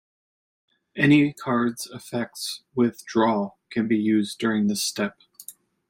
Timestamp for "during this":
4.39-4.81